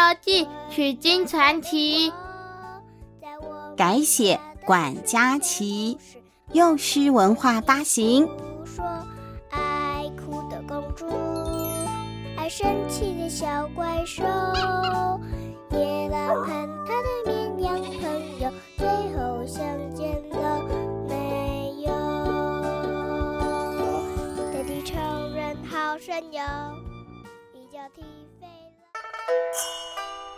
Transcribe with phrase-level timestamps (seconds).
[0.00, 2.10] 游记》取经传奇，
[3.76, 5.98] 改写管家琪，
[6.52, 8.26] 幼师文化发行。
[8.64, 8.82] 说
[9.50, 11.06] 爱哭的公主，
[12.38, 14.24] 爱生气的小怪兽，
[15.70, 16.46] 野狼和
[16.86, 19.62] 他的绵羊朋友，最后相
[19.94, 20.62] 见了
[21.06, 21.92] 没有？
[24.50, 24.96] 大地超
[25.34, 26.42] 人好神勇，
[29.52, 30.29] Thank you.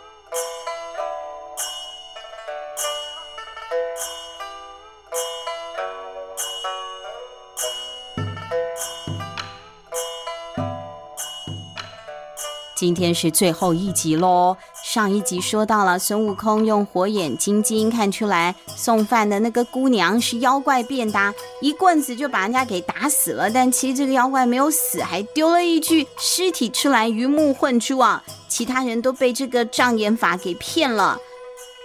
[12.83, 14.57] 今天是最后一集喽。
[14.83, 23.49] 上一集说到了孙悟空用火眼金睛看出来送饭的那个姑娘是妖怪变的，一棍子就把人家给打死了。
[23.49, 28.21] 但其实这个妖怪没有死，还丢了一具尸体出来，鱼目混珠啊！
[28.49, 31.17] 其他人都被这个障眼法给骗了。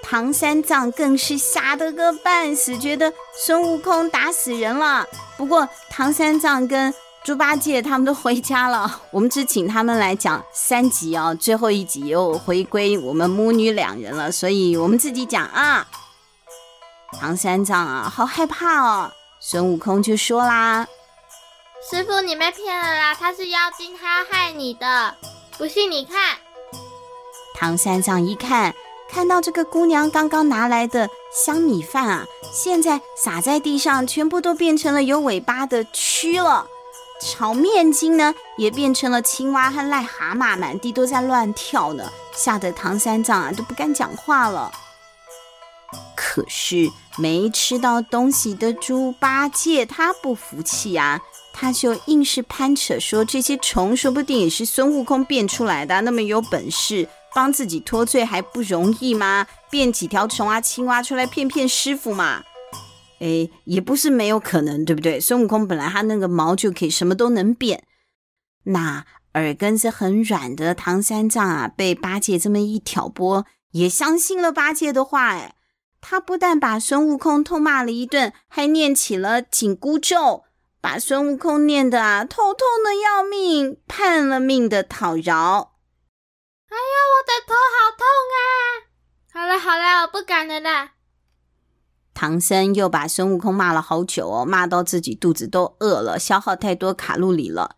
[0.02, 3.12] 唐三藏更是吓得个半死，觉得
[3.44, 5.06] 孙悟空打死人了。
[5.36, 6.92] 不过唐三藏跟
[7.24, 15.86] 猪八戒他们都回家了， 我们只请他们来讲三集哦，最后一集又回归我们母女两人了，所以我们自己讲啊。
[17.18, 19.10] 唐三藏啊，好害怕哦。
[19.40, 20.86] 孙悟空就说啦
[21.90, 25.14] ：“师傅，你被骗了啦，他是妖精，他要害你的，
[25.56, 26.36] 不信你看。”
[27.54, 28.74] 唐三藏一看，
[29.10, 36.66] 看到这个姑娘刚刚拿来的香米饭啊，现在撒在地上，全部都变成了有尾巴的蛆了。
[37.20, 44.70] 炒面筋呢，也变成了青蛙和癞蛤蟆，满地都在乱跳呢，吓得唐三藏啊都不敢讲话了。
[46.14, 51.20] 可是没吃到东西的猪八戒他不服气啊，
[51.52, 59.46] 他就硬是攀扯说，这些虫说不定也是孙悟空变出来的，那么有本事帮自己脱罪还不容易吗？
[59.70, 62.44] 变几条虫啊、青蛙出来骗骗师傅嘛。
[63.20, 65.20] 哎，也不是没有可能，对不对？
[65.20, 67.84] 孙悟空本来他那个毛就可以什么都能变，
[68.64, 75.34] 那耳根子很软的唐三藏啊，被八戒这么一挑拨，也相信了八戒的话。
[75.34, 75.56] 哎，
[76.00, 80.44] 他不但把孙悟空痛骂了一顿，还念起了紧箍咒，
[80.80, 85.74] 把孙悟空念得啊头痛的要命，判了命的讨饶。
[86.68, 88.38] 哎呀，我的头好痛啊！
[89.32, 90.92] 好了好了，我不敢了啦。
[92.20, 97.76] 唐僧又把孙悟空骂了好久哦，骂到自己肚子都饿了，消耗太多卡路里了。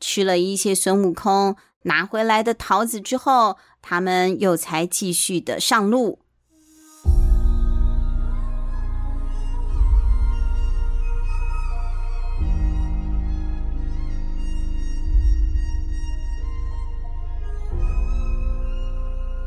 [0.00, 6.18] 吃了一些孙悟空拿回来的桃子之后，他们又才继续的上路。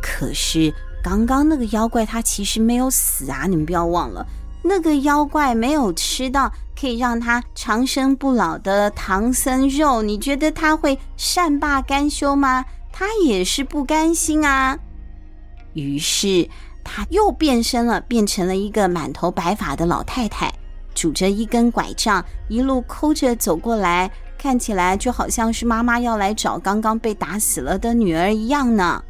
[0.01, 0.73] 可是。
[1.01, 3.45] 刚刚那个妖怪他其实没有死啊！
[3.47, 4.25] 你们不要忘了，
[4.63, 12.65] 那个妖怪没有吃到可以让他长生不老的唐僧肉，你觉得他会善罢甘休吗？
[12.91, 14.77] 他也是不甘心啊！
[15.73, 16.49] 于是
[16.83, 20.53] 他又变身了，变成了一个满头白发的老太太，
[20.93, 29.01] 拄着一根拐杖，一路抠着走过来，看起来就好像是妈妈要来找刚刚被打死了的女儿一样呢。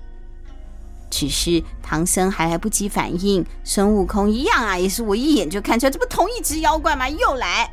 [1.09, 7.09] 只是唐僧还来不及反应，孙悟空一样啊，也是我一眼就看出来，这不同一只妖怪吗？
[7.09, 7.71] 又来，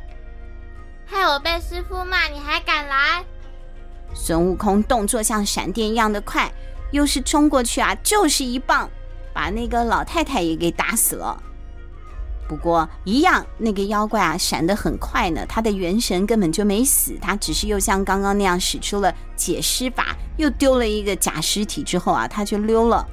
[1.05, 3.23] 害我被师傅骂，你还敢来？
[4.13, 6.51] 孙悟空动作像闪电一样的快，
[6.91, 8.89] 又是冲过去啊，就是一棒，
[9.33, 11.43] 把那个老太太也给打死了。
[12.47, 23.05] 不过一样，那个妖怪啊，闪得很快呢，他的元神根本就没死，他只是又像刚刚那样使出了解尸法，又丢了一个假尸体之后啊，他就溜了。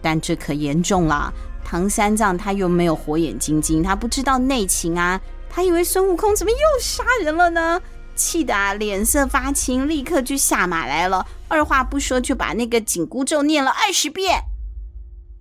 [0.00, 1.32] 但这可严重了，
[1.64, 7.80] 唐三藏他又没有火眼金睛，他不知道内情啊，他以为孙悟空怎么又杀人了呢？
[8.14, 14.42] 气得啊脸色发青，立刻就下马来了，二话不说就把那个紧箍咒念了二十遍。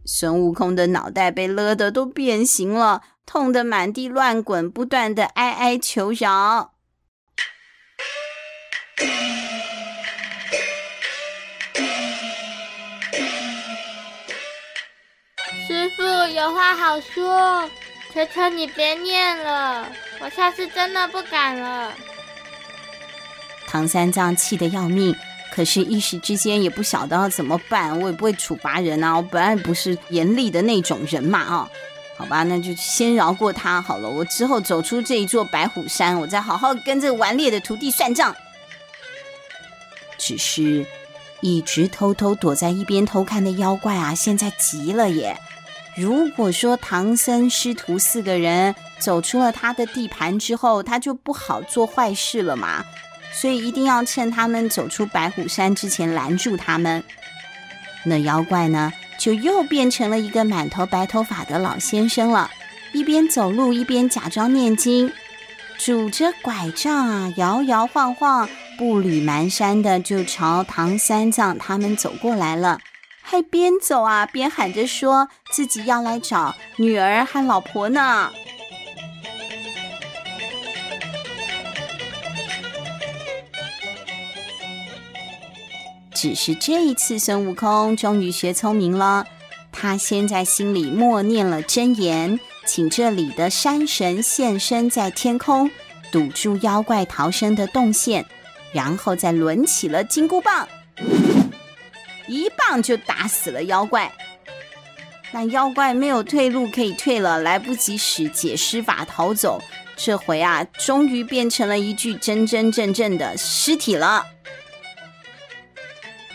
[0.05, 6.76] 孙悟空的脑袋被勒得都变形了，痛得满地乱滚，不断的哀哀求饶。
[16.29, 17.69] 有话好说，
[18.13, 19.87] 求求你别念了，
[20.19, 21.91] 我下次真的不敢了。
[23.65, 25.15] 唐三藏气得要命，
[25.51, 27.99] 可是，一时之间也不晓得要怎么办。
[27.99, 31.69] 我也不会处罚人啊，我本来不是严厉的那种人嘛，啊，
[32.17, 34.09] 好吧，那就先饶过他好了。
[34.09, 38.35] 我之后走出这一座白虎山，我再好好跟这顽劣的徒弟算账。
[40.17, 40.85] 只是
[41.41, 45.39] 一直偷偷躲在一边偷看的妖怪啊，现在急了耶！
[45.97, 52.85] 如果说唐僧师徒四个人走出了他的地盘之后，他就不好做坏事了嘛，
[53.33, 57.03] 所以一定要趁他们走出白虎山之前拦住他们。
[58.03, 62.49] 那妖怪呢，就又变成了一个满头白头发的老先生了，
[62.93, 65.11] 一边走路一边假装念经，
[65.79, 68.47] 拄着拐杖啊，摇摇晃晃，
[68.77, 72.79] 步履蹒跚的就朝唐三藏他们走过来了。
[73.29, 78.31] 还边走啊边喊着说自己要来找女儿和老婆呢。
[86.15, 89.27] 只是这一次，孙悟空终于学聪明了。
[89.73, 95.69] 他先在心里默念了真言，请这里的山神现身在天空，
[96.13, 98.25] 堵住妖怪逃生的动线，
[98.71, 100.65] 然后再抡起了金箍棒。
[102.27, 104.11] 一棒就打死了妖怪，
[105.31, 109.61] 那妖怪没有退路可以退了，来不及使解尸法逃走。
[109.95, 114.25] 这回啊，终于变成了一具真真正正的尸体了。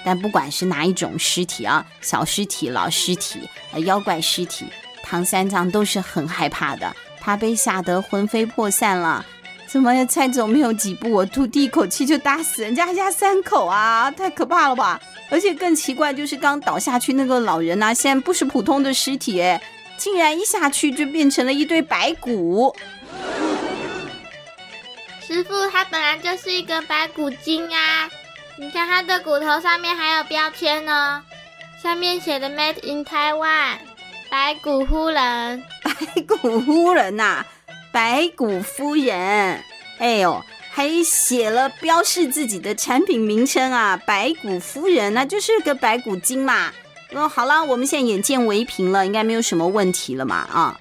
[0.04, 4.66] 但不管是哪一种尸体啊，小尸体、老尸体、呃妖怪尸体，
[5.02, 6.92] 唐三藏都是很害怕的。
[7.20, 9.24] 他被吓得魂飞魄散了。
[9.68, 14.10] 怎么才走没有几步，我吐第一口气就打死人家一家三口啊！
[14.10, 15.00] 太可怕了吧！
[15.32, 19.58] 而且更奇怪，就是刚倒下去那个老人呐、啊，现在不是普通的尸体，哎，
[19.96, 22.76] 竟然一下去就变成了一堆白骨。
[25.26, 28.10] 师傅，他本来就是一个白骨精啊！
[28.58, 31.24] 你看他的骨头上面还有标签呢，
[31.82, 33.78] 上面写的 “Made in Taiwan”，
[34.28, 37.46] 白骨夫人， 白骨夫人呐、啊，
[37.90, 39.64] 白骨夫人，
[39.98, 40.44] 哎呦。
[40.74, 46.72] 还写了标示自己的产品名称啊，白骨夫人，那就是个白骨精嘛。
[47.12, 50.80] 哦，好了，我们现在眼见为凭了，应该没有什么问题了嘛啊。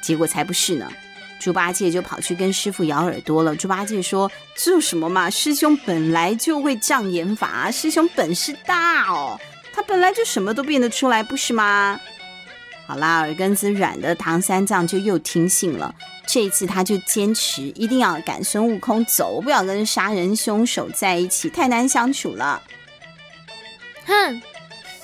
[0.00, 0.90] 结果才不是呢，
[1.38, 3.54] 猪八戒就跑去跟师傅咬耳朵了。
[3.54, 9.38] 猪八戒说：“这有什么嘛，师兄本来就会障眼法，师兄本事大哦，
[9.74, 12.00] 他本来就什么都变得出来，不是吗？”
[12.86, 15.94] 好啦，耳根子软的唐三藏就又听信了。
[16.26, 22.62] 这一次他就坚持一定要赶孙悟空走，不要跟杀人凶手在一起，太难相处了。
[24.06, 24.42] 哼，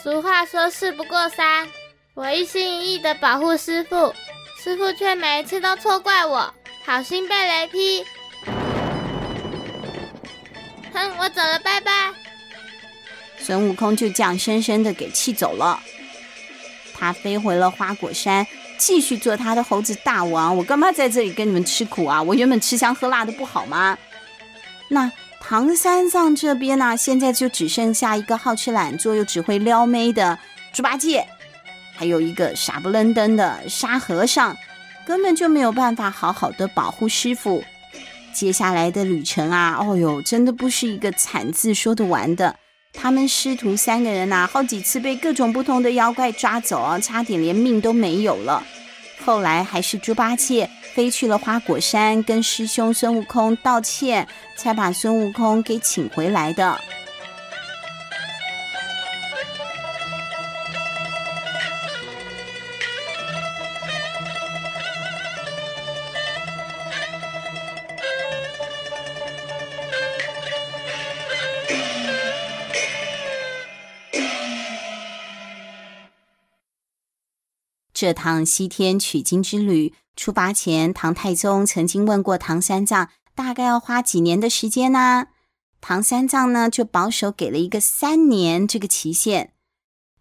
[0.02, 1.66] 俗话说事不过三，
[2.14, 4.14] 我一心一意的保护师傅，
[4.62, 6.52] 师傅却每一次都错怪我，
[6.84, 8.04] 好心被雷劈。
[10.92, 12.12] 哼，我走了，拜拜。
[13.38, 15.80] 孙悟空就这样深深的给气走了。
[17.00, 20.54] 他飞回了花果山，继续做他的猴子大王。
[20.54, 22.22] 我干嘛在这里跟你们吃苦啊？
[22.22, 23.96] 我原本吃香喝辣的不好吗？
[24.88, 25.10] 那
[25.40, 30.38] 唐三藏这边呢、现在就只剩下一个好吃懒做又只会撩妹的
[30.74, 31.26] 猪八戒，
[31.96, 34.54] 还有一个傻不愣登的沙和尚，
[35.06, 37.64] 根本就没有办法好好的保护师傅。
[38.34, 42.54] 接下来的旅程啊，哦哟，真的不是一个惨字说得完的。
[42.92, 48.62] 他们师徒三个人呐、好几次被各种不同的妖怪抓走啊，差点连命都没有了。
[49.24, 56.78] 后来还是猪八戒飞去了花果山，跟师兄孙悟空道歉，才把孙悟空给请回来的。
[78.00, 85.26] 这趟西天取经之旅出发前，唐太宗曾经问过唐三藏，大概要花几年的时间呢？
[85.82, 89.52] 唐三藏呢就保守给了一个三年这个期限。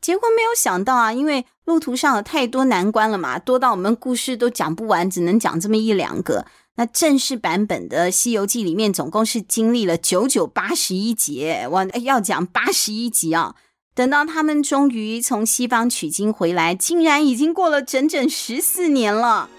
[0.02, 6.46] 结果没有想到啊，因为路途上有太多难关了嘛，多到我们故事都讲不完，只能讲这么一两个。
[6.76, 13.56] 那正式版本的《西游记》里面，总共是经历了九九八十一集，我要讲八十一集啊。
[14.00, 19.50] 等到他们终于从西方取经回来，竟然已经过了整整十四年了。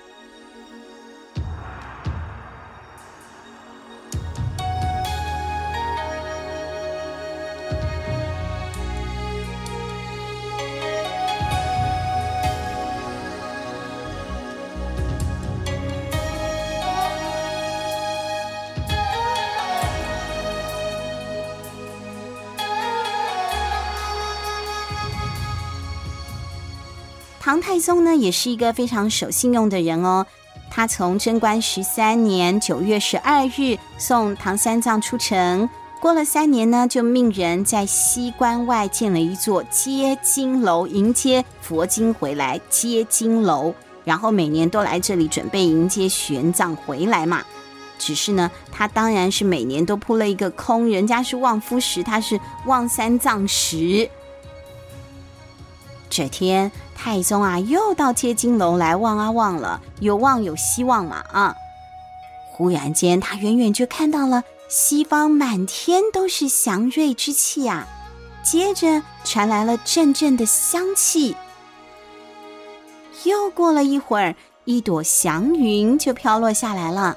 [27.43, 30.27] 唐太宗呢，也是一个非常守信用的人哦。
[30.71, 35.67] 他从贞观十三年九月十二日送唐三藏出城，
[36.03, 42.61] 过了三年呢，就命人在西关外建了一座接经楼，迎接佛经回来。
[42.69, 47.43] 接经楼，然后每年都来这里准备迎接玄奘回来嘛。
[47.99, 54.09] 只是呢，他当然是每年都扑了一个空，人家是望夫石，他是望三藏石。
[56.11, 61.55] 这天，太宗啊，又到接经楼来望啊望了，有望有希望嘛啊！
[62.51, 67.87] 忽然间，他远远就看到了西方满天都是祥瑞之气啊，
[68.43, 71.37] 接着传来了阵阵的香气。
[73.25, 77.17] 又过了一会儿，一朵祥云就飘落下来了，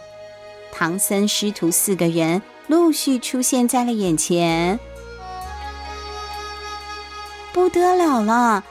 [0.72, 4.80] 唐僧师徒四个人陆续出现在了眼前，
[7.52, 8.64] 不得了了！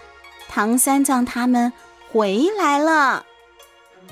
[0.54, 1.72] 唐三藏他们
[2.12, 3.24] 回来了，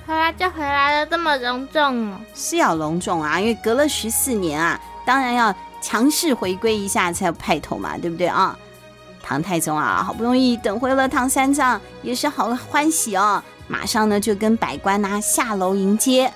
[0.06, 2.16] 回来就回来了，这么隆重哦？
[2.34, 8.58] 是要隆重啊，因为隔了十四年啊，当然要强势回归一下才有派头嘛，对不对啊？
[9.22, 16.32] 唐太宗啊，好不容易等回了唐三藏，也是好欢喜哦，马上呢就跟百官呐下楼迎接。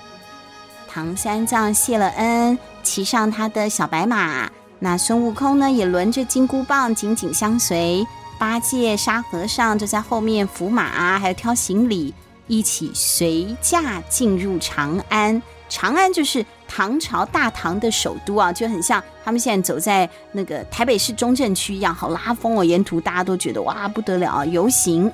[0.87, 4.47] 唐三藏谢了恩，骑上他的小白马，
[4.77, 8.05] 那孙悟空呢也轮着金箍棒紧紧相随。
[8.45, 12.13] 八戒、沙和尚就在后面扶马啊，还有挑行李，
[12.45, 15.41] 一起随驾进入长安。
[15.67, 22.63] 长安就是唐朝大唐的首都啊，就很像他们现在走在那个台北市中正区一样，好拉风哦。
[22.63, 25.11] 沿途大家都觉得哇不得了啊，游行。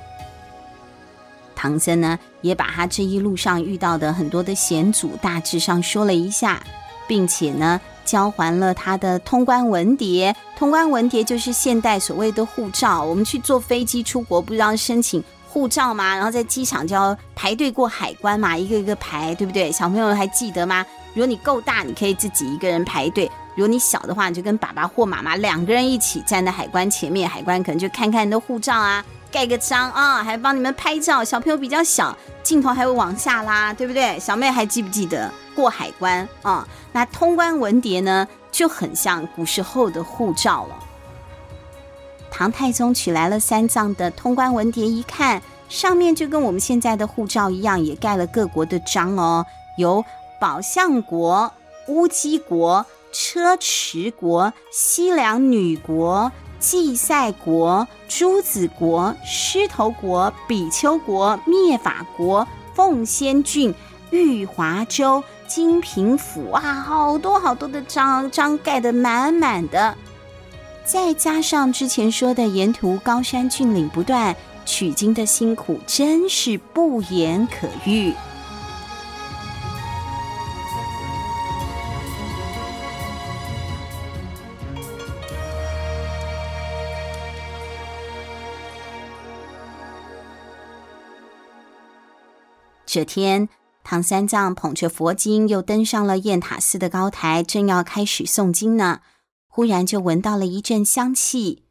[1.56, 6.62] 唐僧呢，也把他这一路上遇到的很多的险阻大致上说了一下，
[7.08, 7.80] 并且呢。
[8.12, 13.02] 交还了他的通关文牒，通关文牒就是现代所谓的护照。
[13.02, 16.14] 我们去坐飞机出国，不是要申请护照吗？
[16.18, 19.72] 然后在机场就要排队过海关嘛，一个一个排，对不对？
[19.72, 20.86] 小朋友还记得吗？
[21.14, 23.26] 如果你够大，你可以自己一个人排队；
[23.56, 31.24] 如果你小的话，你就跟爸爸或妈妈两个人一起站在海关前面，海关可能就看看你的护照啊，盖个章啊，还帮你们拍照。
[31.24, 34.20] 小朋友比较小，镜头还会往下拉，对不对？
[34.20, 36.68] 小妹还记不记得过海关啊？
[36.92, 40.76] 那通关文牒呢，就很像古时候的护照了。
[42.30, 49.46] 唐太宗取来了三藏的通关文牒，一看上面就跟我们现在的护照一样，也盖了各国的章哦，
[49.78, 50.04] 有
[50.40, 51.52] 宝象国、
[51.88, 56.32] 乌鸡国、车迟国、西凉女国、
[56.62, 63.76] 稷塞国、朱子国、狮头国、比丘国、灭法国、凤仙郡、
[64.12, 65.22] 玉华州。
[65.48, 69.94] 金平府啊，好多好多的章章盖得满满的，
[70.86, 74.34] 再加上之前说的沿途高山峻岭不断，
[74.66, 78.14] 取经的辛苦真是不言可喻。
[92.92, 93.48] 这天。
[93.86, 99.00] 唐三藏捧着佛经，又登上了雁塔寺的高台，正要开始诵经呢。
[99.48, 101.64] 忽然就闻到了一阵香气，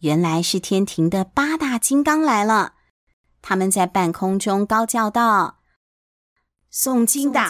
[0.00, 2.74] 原来是天庭的八大金刚来了。
[3.40, 5.60] 他们在半空中高叫道
[6.70, 7.40] ：“诵经的，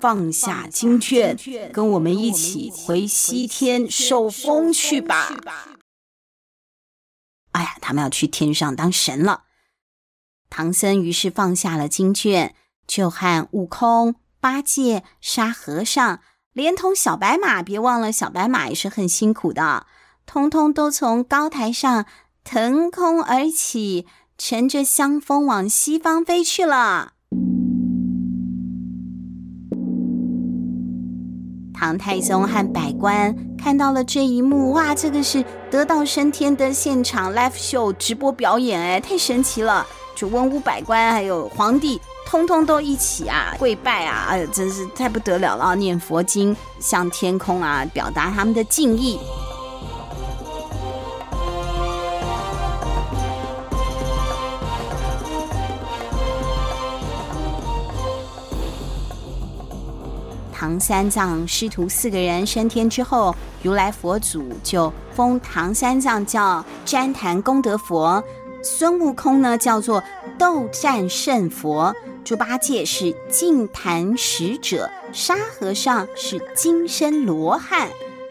[0.00, 1.36] 放下经卷，
[1.72, 5.36] 跟我们一起回西天受封去吧！”
[7.50, 9.42] 哎呀，他们要去天上当神了。
[10.56, 12.54] 唐僧于是放下了经卷。
[12.86, 16.20] 就和悟空、八戒、沙和尚，
[16.52, 19.86] 连同小白马，别忘了小白马也是很辛苦的，
[20.26, 22.06] 通通都从高台上
[22.44, 24.06] 腾空而起，
[24.38, 27.14] 乘着香风往西方飞去了。
[31.72, 39.84] 唐太宗和百官看到了这一幕，哇，这个是得道升天的现场 live show 直播表演，哎，太神奇了！
[40.14, 42.00] 就文武百官还有皇帝。
[42.26, 44.26] 通通都一起啊，跪拜啊！
[44.30, 45.76] 哎呀，真是太不得了了！
[45.76, 49.20] 念佛经，向天空啊，表达他们的敬意。
[60.50, 68.24] 唐三藏师徒四个人升天之后，如来佛祖就封唐三藏叫旃檀功德佛，
[68.64, 70.02] 孙悟空呢叫做
[70.38, 71.94] 斗战胜佛。
[72.24, 77.90] 猪八戒是净坛使者，沙和尚是金身罗汉，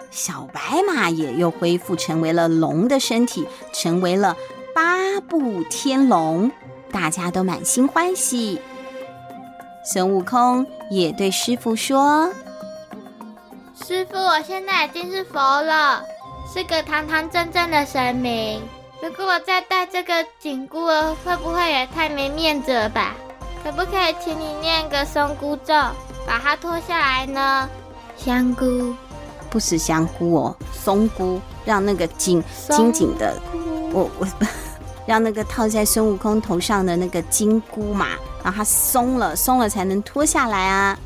[0.09, 4.35] 小白马也又恢复成为了龙的身体，成为了
[4.73, 6.51] 八部天龙，
[6.91, 8.59] 大家都满心欢喜。
[9.85, 12.33] 孙悟空也对师傅说
[13.85, 16.03] ：“师傅，我现在已经是佛了，
[16.51, 18.59] 是个堂堂正正的神明。
[19.03, 23.13] 如果我再戴这个紧箍儿，会不会也太没面子了吧？
[23.61, 25.73] 可不可以请你念个松箍咒，
[26.25, 27.69] 把它脱下来呢？
[28.15, 28.95] 香菇，
[29.49, 33.37] 不是香菇哦，松箍，让那个紧紧紧的，
[33.91, 34.27] 我我
[35.05, 38.07] 让那个套在孙悟空头上的那个金箍嘛，
[38.41, 40.97] 让它松了，松了才能脱下来啊。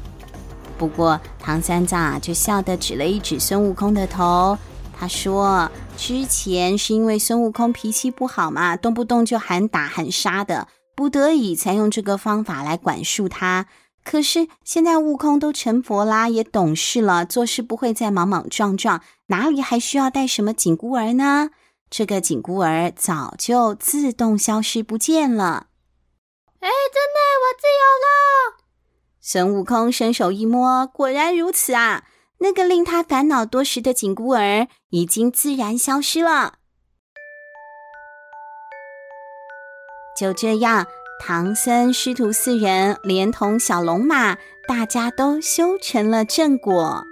[0.78, 4.56] 不过唐三藏啊，就笑得指了一指孙悟空的头，
[5.00, 13.66] 他说：“之前是因为孙悟空脾气不好嘛，动不动就喊打喊杀的，不得已才用这个方法来管束他。
[14.06, 21.50] 可是现在悟空都成佛啦，也懂事了，做事不会再莽莽撞撞，哪里还需要带什么紧箍儿呢？
[21.90, 25.68] 这个紧箍儿早就自动消失不见了。”
[26.62, 28.64] 哎，真的，我自由了。
[29.20, 32.06] 孙悟空伸手一摸，果然如此啊！
[32.40, 36.56] 那个令他烦恼多时的紧箍儿已经自然消失了。
[40.18, 40.88] 就这样，
[41.24, 44.36] 唐僧师徒四人连同小龙马，
[44.68, 47.04] 大家都修成了正果。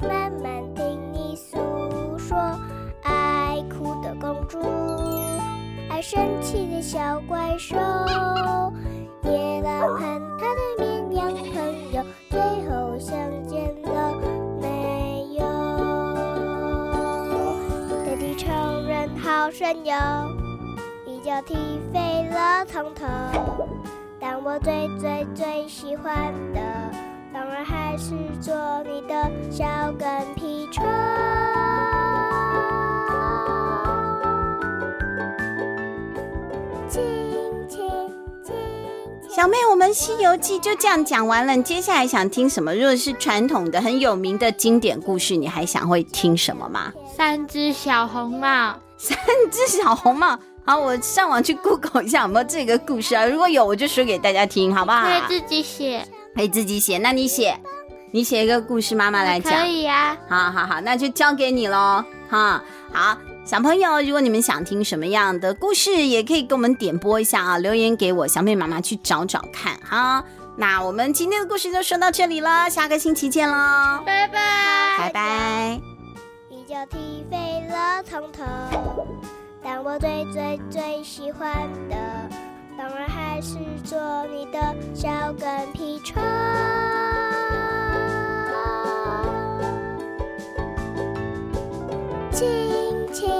[0.00, 1.56] 慢慢听你诉
[2.18, 2.36] 说，
[3.02, 4.58] 爱哭的公主，
[5.90, 7.76] 爱生气的小怪兽，
[9.22, 10.00] 野狼和
[10.38, 13.16] 他的绵羊朋友，最后相
[13.46, 14.14] 见了
[14.60, 15.44] 没有？
[18.04, 19.94] 德地超人好神勇，
[21.06, 21.54] 一脚踢
[21.92, 23.06] 飞了苍头。
[24.18, 26.60] 但我最最最喜欢的，
[27.64, 29.64] 还是做你的小
[29.98, 30.84] 跟屁虫。
[39.34, 41.56] 小妹，我们《西游记》就这样讲完了。
[41.56, 42.72] 你接下来想听什么？
[42.74, 46.92] 如果是传统的、很有名的经典故事，你还想会听什么吗？
[47.16, 49.18] 三只小红帽，三
[49.50, 50.38] 只小红帽。
[50.64, 53.24] 好，我上网去 Google 一下有没有这个故事啊？
[53.26, 55.02] 如果有，我就说给大家听，好不好？
[55.08, 56.98] 可以自己写，可以自己写。
[56.98, 57.58] 那你写，
[58.10, 59.60] 你写一个故事，妈妈来讲。
[59.60, 60.50] 可以呀、啊。
[60.50, 62.04] 好好好，那就交给你喽。
[62.28, 63.18] 哈，好。
[63.44, 70.24] 小朋友，如果你们想听什么样的故事，也可以给我们点播一下啊，留言给我，小妹妈妈去找找看哈。
[70.56, 75.80] 那我们今天的故事就说到这里了，下个星期见喽，拜拜，拜拜。
[76.50, 78.44] 一脚踢飞了从头，
[79.60, 81.50] 但我最最最喜欢
[81.90, 81.96] 的，
[82.82, 84.58] 当然还是做你的
[84.92, 86.20] 小跟屁虫。
[92.32, 93.30] 亲亲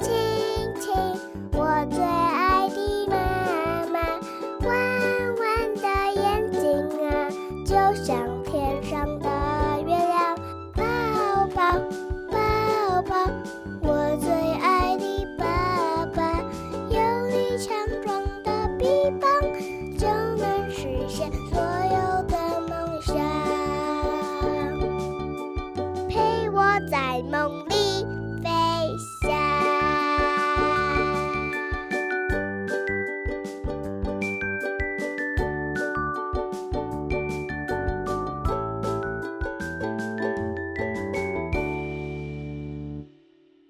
[0.00, 0.94] 亲亲，
[1.52, 2.45] 我最爱。